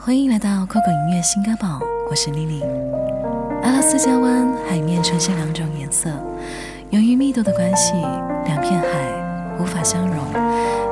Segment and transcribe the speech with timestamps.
[0.00, 2.62] 欢迎来到酷狗音乐新歌榜，我是丽丽。
[3.62, 6.08] 阿拉斯加湾海面呈现两种颜色，
[6.90, 7.94] 由于密度的关系，
[8.44, 8.86] 两片海
[9.58, 10.24] 无法相融，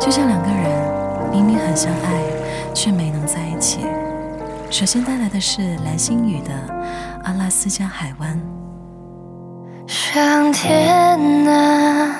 [0.00, 3.80] 就像两个人明明很相爱，却没能在一起。
[4.70, 6.50] 首先带来的是蓝星宇的
[7.24, 8.40] 《阿拉斯加海湾》。
[9.86, 12.16] 上天啊，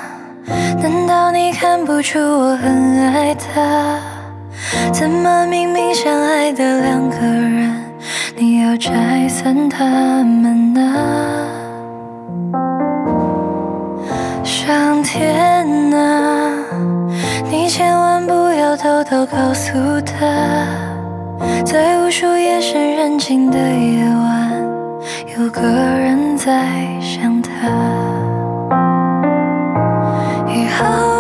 [0.46, 3.98] 难道你看不出我很爱他？
[4.92, 7.75] 怎么明明相爱的两个人，
[8.36, 10.80] 你要拆散他们呢？
[14.42, 16.50] 上天啊，
[17.50, 20.25] 你千万不要偷偷告诉他，
[21.64, 24.53] 在无数夜深人静的夜晚，
[25.39, 26.67] 有个人在
[27.00, 27.50] 想他。
[30.46, 31.14] 以后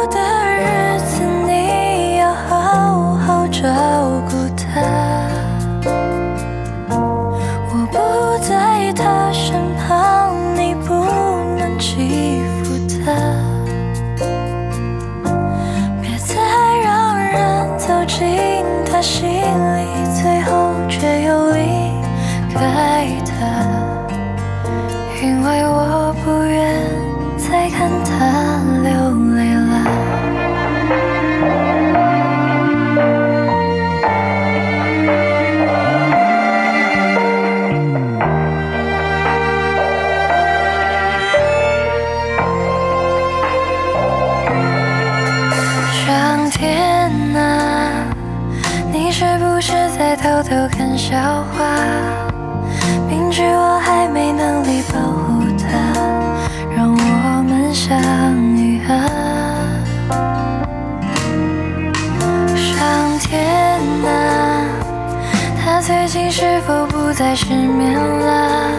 [67.16, 68.70] 再失眠了？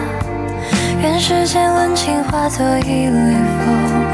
[1.00, 4.04] 愿世间温情化作一缕风，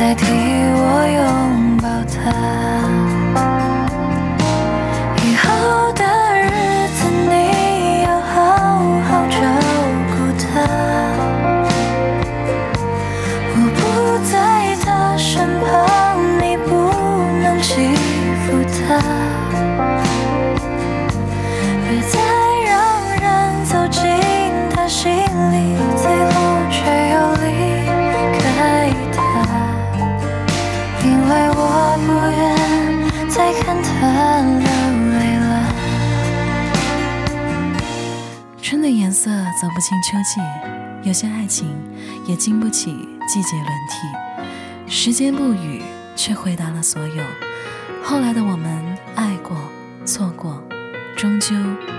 [0.00, 2.67] 代替我拥抱他。
[39.60, 40.40] 走不进秋季，
[41.02, 41.68] 有些爱情
[42.26, 44.06] 也经不起季节轮替。
[44.86, 45.82] 时间不语，
[46.14, 47.24] 却回答了所有。
[48.04, 49.56] 后来的我们，爱过，
[50.04, 50.62] 错过，
[51.16, 51.56] 终究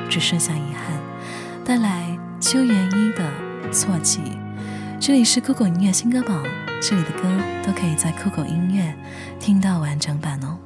[0.10, 0.98] 只剩下遗憾。
[1.66, 3.30] 带来秋元一的
[3.74, 4.20] 《错记》。
[4.98, 6.44] 这里是酷狗音乐新歌榜，
[6.82, 7.24] 这里的歌
[7.62, 8.96] 都可以在酷狗音乐
[9.38, 10.58] 听到完整版哦。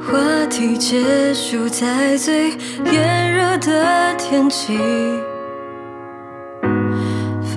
[0.00, 2.52] 话题结束在最
[2.92, 4.78] 炎热的天气，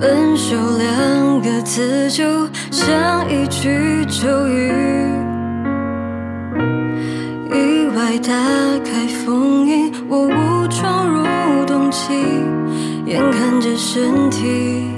[0.02, 2.24] 分手两个字就
[2.72, 4.72] 像一句咒语。
[7.52, 8.32] 意外打
[8.84, 12.12] 开封印，我误闯入冬季，
[13.06, 14.90] 眼看着身体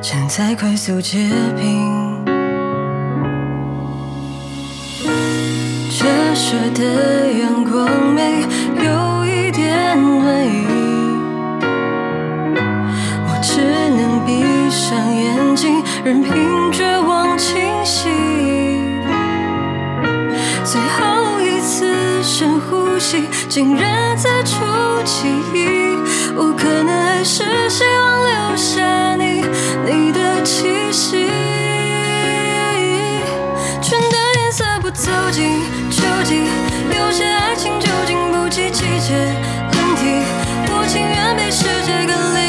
[0.00, 1.18] 正在快速结
[1.56, 2.24] 冰。
[5.90, 6.06] 折
[6.36, 8.14] 射的阳光
[16.02, 18.08] 任凭绝望侵袭。
[20.64, 24.56] 最后一次深呼吸，竟然在出
[25.04, 25.98] 记忆。
[26.34, 29.44] 我可能还是希望留下你，
[29.84, 31.28] 你的气息。
[33.82, 36.44] 春的颜色不走进秋季，
[36.96, 39.14] 有些爱情就经不起季节
[39.72, 40.24] 轮替。
[40.72, 42.40] 我情愿被世界隔离，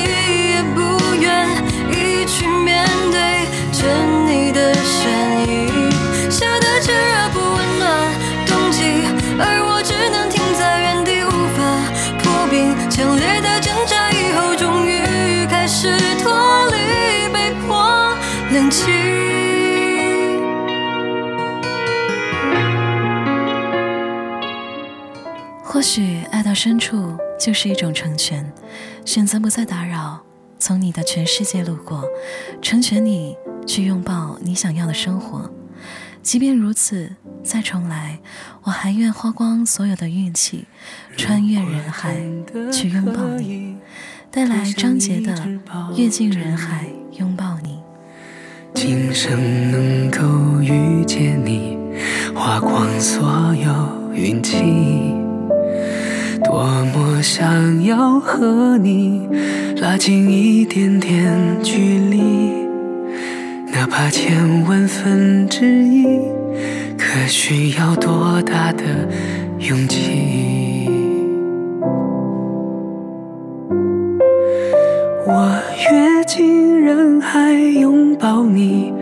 [25.94, 28.50] 许爱到深处就是一种成全，
[29.04, 30.22] 选择不再打扰，
[30.58, 32.06] 从你的全世界路过，
[32.62, 33.36] 成全你
[33.68, 35.52] 去拥抱你想要的生活。
[36.24, 37.12] 即便如此，
[37.44, 38.20] 再重来，
[38.64, 40.64] 我还愿花光所有的运气，
[41.18, 42.16] 穿越人海
[42.72, 43.76] 去拥抱你，
[44.32, 45.36] 带来张杰的
[45.98, 46.86] 《阅尽人海
[47.20, 47.82] 拥抱你》。
[48.74, 49.38] 今生
[49.72, 51.78] 能够遇见你，
[52.34, 54.56] 花光所有运气，
[56.52, 59.26] 多么想要和你
[59.78, 61.34] 拉近一点点
[61.64, 62.20] 距离，
[63.72, 66.06] 哪怕千万分之一，
[66.98, 68.84] 可需要多大的
[69.60, 70.90] 勇气？
[75.26, 75.58] 我
[75.90, 78.94] 跃进人海拥抱你，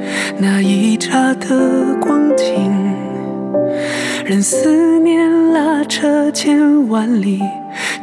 [4.30, 7.40] 任思念拉扯千万里，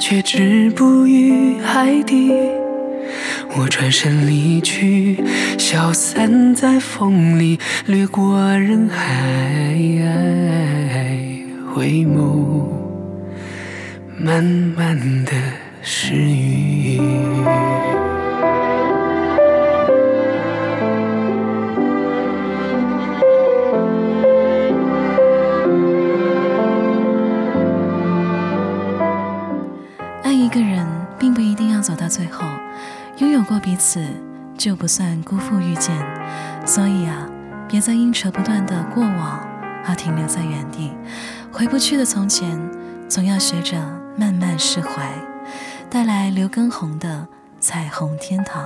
[0.00, 2.32] 却止步于海底。
[3.56, 5.22] 我转身离去，
[5.56, 9.76] 消散在风里，掠过人海，
[11.72, 12.72] 回眸，
[14.18, 15.30] 慢慢的
[15.80, 17.00] 失语。
[33.66, 34.00] 彼此
[34.56, 35.92] 就不算辜负遇见。
[36.64, 37.26] 所以啊，
[37.66, 39.40] 别再因扯不断的过往
[39.84, 40.92] 而停留在原地。
[41.50, 42.56] 回不去的从前，
[43.08, 43.76] 总要学着
[44.16, 45.10] 慢慢释怀。
[45.90, 47.08] 带来刘畊宏的
[47.58, 48.62] 《彩虹天堂》。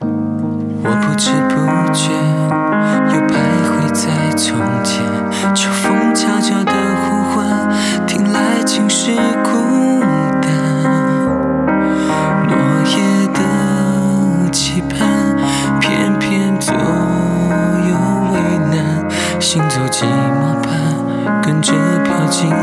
[0.00, 1.54] 我不知不
[1.94, 2.10] 觉
[3.14, 3.38] 又徘
[3.70, 5.00] 徊在从前，
[5.54, 7.70] 秋风悄悄的呼唤，
[8.04, 9.12] 听来尽是
[19.54, 21.72] 行走寂寞般，跟着
[22.02, 22.56] 飘进灰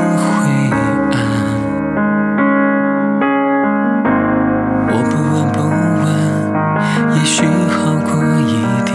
[0.71, 0.75] 暗。
[4.89, 5.57] 我不闻不
[6.03, 8.11] 问，也许好过
[8.41, 8.51] 一
[8.83, 8.91] 点。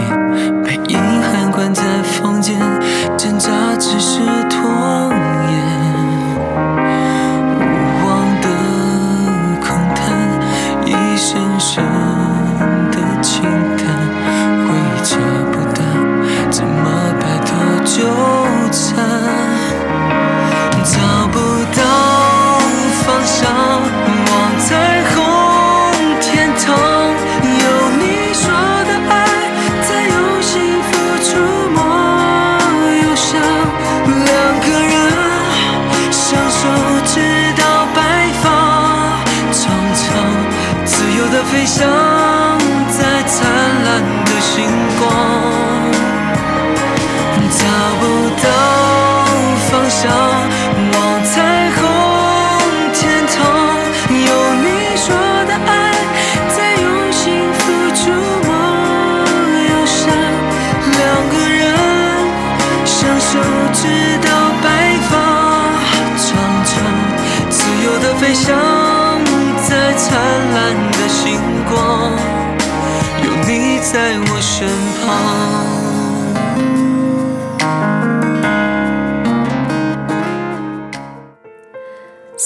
[0.63, 2.59] 被遗憾关在房间，
[3.17, 3.49] 挣扎
[3.79, 4.61] 只是拖
[5.49, 5.57] 延。
[7.57, 7.59] 无
[8.05, 8.07] 望
[8.43, 8.47] 的
[9.59, 10.05] 空谈，
[10.85, 12.26] 一声声。
[41.67, 42.06] 由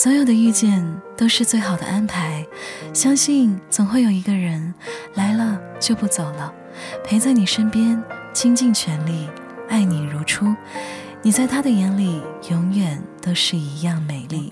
[0.01, 2.43] 所有的遇见都是最好的安排，
[2.91, 4.73] 相信总会有一个人
[5.13, 6.51] 来了就不走了，
[7.05, 8.01] 陪在你身边，
[8.33, 9.29] 倾尽全力
[9.69, 10.55] 爱你如初。
[11.21, 14.51] 你在他的眼里永远都是一样美丽。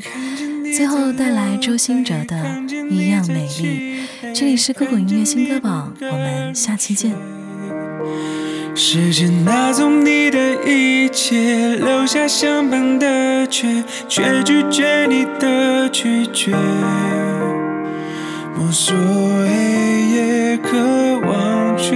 [0.78, 2.38] 最后带来周兴哲的
[2.88, 7.16] 《一样美丽》，这里是酷狗音乐新歌榜，我们下期见。
[8.76, 16.54] 时间拿走你的一切，留下相伴的却，却拒绝你的拒绝。
[18.58, 19.48] 无所谓
[20.14, 20.78] 也渴
[21.28, 21.96] 望，却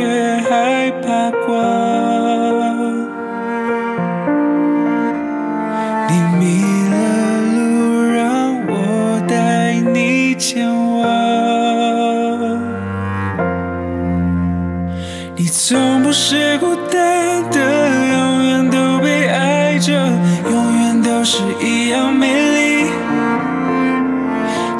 [0.49, 0.91] 害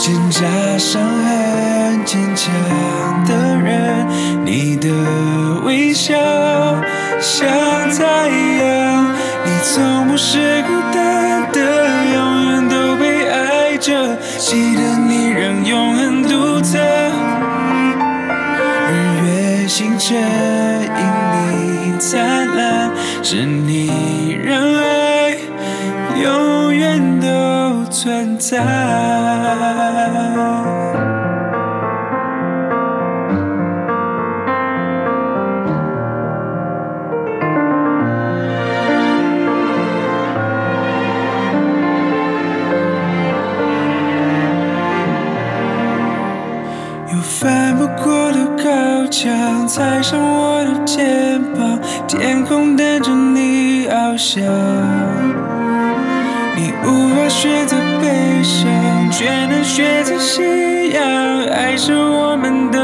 [0.06, 0.42] 挣扎
[0.78, 2.54] 伤痕坚强
[3.24, 4.06] 的人
[4.44, 4.90] 你的
[5.64, 6.14] 微笑
[7.22, 7.48] 像
[7.90, 11.60] 太阳你从不是孤单的
[12.16, 16.78] 永远都被爱着记得你让永恒独特
[18.90, 22.92] 日月星辰因你灿烂
[23.24, 25.38] 是你让爱
[26.22, 29.83] 永远都存在。
[49.74, 54.44] 踩上我的肩膀，天空等着你翱翔，
[56.56, 58.70] 你无法选择悲伤，
[59.10, 61.02] 却能选择信仰。
[61.48, 62.78] 爱是我们的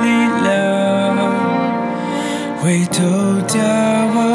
[0.00, 0.08] 力
[0.42, 1.18] 量，
[2.62, 3.04] 回头
[3.46, 3.58] 眺
[4.16, 4.29] 望。